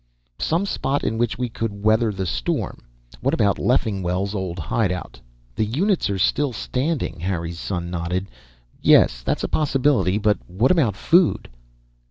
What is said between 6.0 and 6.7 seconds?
are still